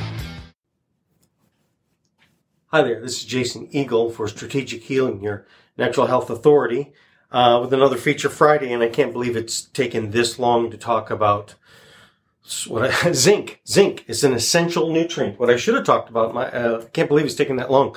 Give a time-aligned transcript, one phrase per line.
[2.66, 6.92] Hi there, this is Jason Eagle for Strategic Healing, your natural health authority,
[7.30, 11.12] uh, with another Feature Friday, and I can't believe it's taken this long to talk
[11.12, 11.54] about
[12.66, 13.60] what I, zinc.
[13.68, 15.38] Zinc is an essential nutrient.
[15.38, 17.94] What I should have talked about, my, uh, I can't believe it's taken that long.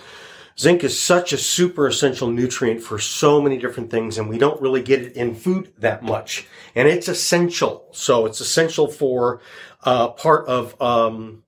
[0.59, 4.61] Zinc is such a super essential nutrient for so many different things, and we don't
[4.61, 6.48] really get it in food that much.
[6.76, 7.88] And it's essential.
[7.91, 9.41] So it's essential for
[9.84, 11.43] uh, part of um,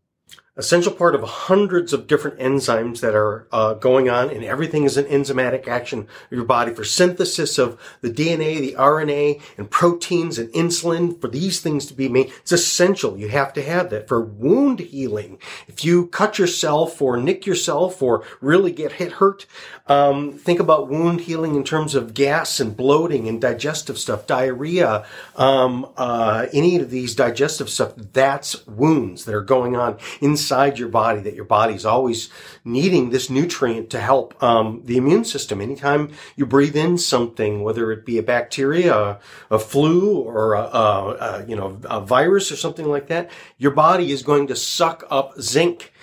[0.56, 4.98] essential part of hundreds of different enzymes that are uh, going on, and everything is
[4.98, 10.38] an enzymatic action of your body for synthesis of the DNA, the RNA, and proteins
[10.38, 11.20] and insulin.
[11.20, 13.18] For these things to be made, it's essential.
[13.18, 15.40] You have to have that for wound healing.
[15.68, 19.48] If you cut yourself or nick yourself or really get hit hurt,
[19.88, 25.06] um, think about wound healing in terms of gas and bloating and digestive stuff, diarrhea,
[25.36, 27.94] um, uh, any of these digestive stuff.
[27.96, 32.30] That's wounds that are going on inside inside your body that your body's always
[32.66, 35.62] needing this nutrient to help um, the immune system.
[35.62, 39.20] Anytime you breathe in something, whether it be a bacteria, a,
[39.52, 44.12] a flu, or a, a, you know a virus or something like that, your body
[44.12, 45.94] is going to suck up zinc.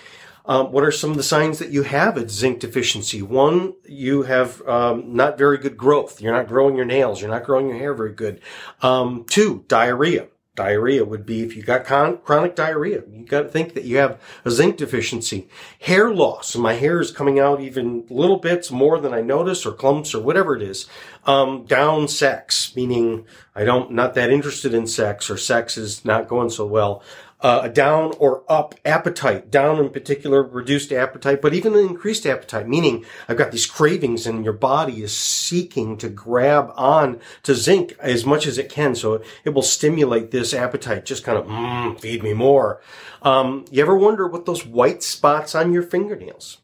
[0.43, 3.21] Um, what are some of the signs that you have a zinc deficiency?
[3.21, 6.19] One, you have um, not very good growth.
[6.19, 7.21] You're not growing your nails.
[7.21, 8.41] You're not growing your hair very good.
[8.81, 13.03] Um, two, diarrhea diarrhea would be if you got con- chronic diarrhea.
[13.09, 15.47] You got to think that you have a zinc deficiency.
[15.79, 16.55] Hair loss.
[16.55, 20.21] My hair is coming out even little bits more than I notice or clumps or
[20.21, 20.87] whatever it is.
[21.25, 26.27] Um, down sex, meaning I don't, not that interested in sex or sex is not
[26.27, 27.01] going so well
[27.41, 32.25] uh, a down or up appetite, down in particular, reduced appetite, but even an increased
[32.25, 37.55] appetite, meaning I've got these cravings and your body is seeking to grab on to
[37.55, 38.95] zinc as much as it can.
[38.95, 42.81] So it will stimulate this appetite, just kind of, mm, feed me more.
[43.21, 46.59] Um, you ever wonder what those white spots on your fingernails?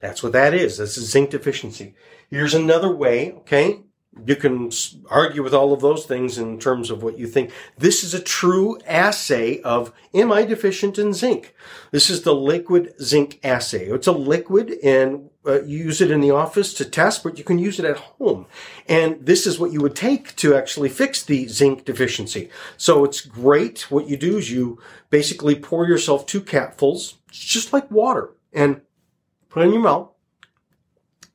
[0.00, 0.78] That's what that is.
[0.78, 1.94] That's a zinc deficiency.
[2.28, 3.80] Here's another way, okay?
[4.26, 4.70] You can
[5.10, 7.50] argue with all of those things in terms of what you think.
[7.76, 11.54] This is a true assay of, am I deficient in zinc?
[11.90, 13.86] This is the liquid zinc assay.
[13.86, 17.44] It's a liquid and uh, you use it in the office to test, but you
[17.44, 18.46] can use it at home.
[18.88, 22.50] And this is what you would take to actually fix the zinc deficiency.
[22.76, 23.90] So it's great.
[23.90, 28.80] What you do is you basically pour yourself two capfuls, just like water, and
[29.48, 30.10] put it in your mouth.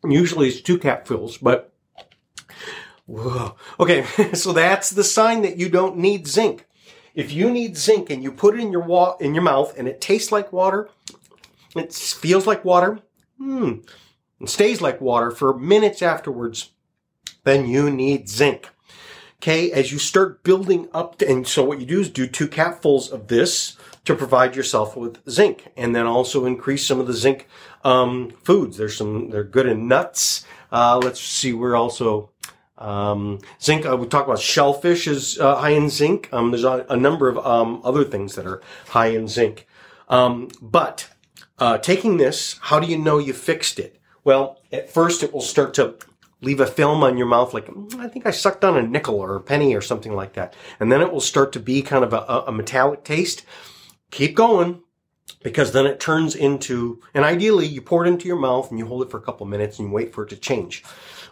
[0.03, 1.73] Usually it's two capfuls, but
[3.09, 3.55] Whoa.
[3.79, 4.03] Okay,
[4.33, 6.65] so that's the sign that you don't need zinc.
[7.15, 9.87] If you need zinc and you put it in your wa- in your mouth and
[9.87, 10.89] it tastes like water,
[11.75, 12.99] it feels like water,
[13.39, 13.79] hmm,
[14.39, 16.69] and stays like water for minutes afterwards,
[17.45, 18.69] then you need zinc.
[19.37, 22.47] Okay, as you start building up, to, and so what you do is do two
[22.47, 27.13] capfuls of this to provide yourself with zinc, and then also increase some of the
[27.13, 27.47] zinc
[27.83, 28.77] um, foods.
[28.77, 30.45] There's some they're good in nuts.
[30.71, 32.29] Uh, let's see, we're also
[32.79, 36.29] um, zinc, uh, we talk about shellfish is uh, high in zinc.
[36.31, 39.67] Um, there's a, a, number of um, other things that are high in zinc.
[40.07, 41.09] Um, but
[41.59, 43.99] uh, taking this, how do you know you fixed it?
[44.23, 45.97] Well, at first it will start to
[46.41, 49.19] leave a film on your mouth, like mm, I think I sucked on a nickel
[49.19, 52.03] or a penny or something like that, and then it will start to be kind
[52.03, 53.43] of a, a metallic taste.
[54.11, 54.81] Keep going,
[55.43, 58.85] because then it turns into, and ideally you pour it into your mouth and you
[58.85, 60.83] hold it for a couple of minutes and you wait for it to change.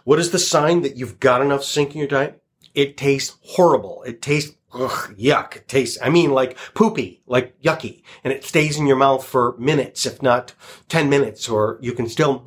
[0.04, 2.42] What is the sign that you've got enough zinc in your diet?
[2.74, 4.02] It tastes horrible.
[4.04, 5.56] It tastes ugh, yuck.
[5.56, 8.02] It tastes, I mean, like poopy, like yucky.
[8.24, 10.54] And it stays in your mouth for minutes, if not
[10.88, 12.44] 10 minutes, or you can still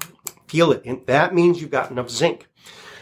[0.48, 0.84] feel it.
[0.86, 2.48] And that means you've got enough zinc.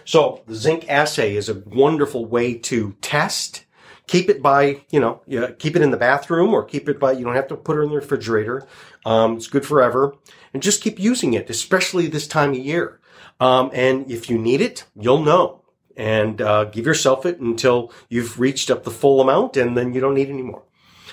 [0.05, 3.65] So the zinc assay is a wonderful way to test.
[4.09, 5.21] Keep it by, you know,
[5.59, 7.81] keep it in the bathroom or keep it by, you don't have to put it
[7.81, 8.67] in the refrigerator.
[9.05, 10.15] Um, it's good forever.
[10.51, 12.99] And just keep using it, especially this time of year.
[13.39, 15.61] Um, and if you need it, you'll know.
[15.95, 20.01] And uh, give yourself it until you've reached up the full amount, and then you
[20.01, 20.63] don't need any more.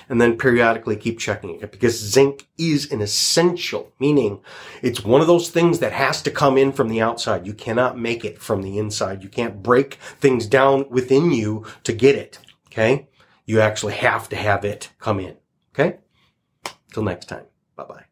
[0.09, 4.39] And then periodically keep checking it because zinc is an essential, meaning
[4.81, 7.45] it's one of those things that has to come in from the outside.
[7.45, 9.21] You cannot make it from the inside.
[9.21, 12.39] You can't break things down within you to get it.
[12.77, 13.07] Okay.
[13.47, 15.35] You actually have to have it come in.
[15.73, 15.97] Okay.
[16.93, 17.45] Till next time.
[17.75, 18.03] Bye bye.